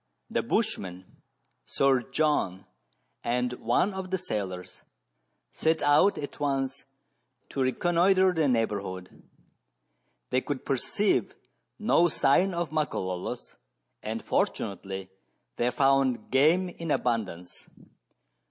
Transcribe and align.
The 0.31 0.41
bushman, 0.41 1.05
Sir 1.67 2.01
John, 2.01 2.65
and 3.23 3.53
one 3.53 3.93
of 3.93 4.09
the 4.09 4.17
sailors 4.17 4.81
set 5.51 5.83
out 5.83 6.17
at 6.17 6.39
once 6.39 6.85
to 7.49 7.61
reconnoitre 7.61 8.33
the 8.33 8.47
neighbourhood. 8.47 9.21
They 10.31 10.41
could 10.41 10.65
perceive 10.65 11.35
no 11.77 12.07
sign 12.07 12.55
of 12.55 12.71
Makololos, 12.71 13.53
and 14.01 14.25
fortunately 14.25 15.11
they 15.57 15.69
found 15.69 16.31
game 16.31 16.69
in 16.69 16.89
abundance. 16.89 17.67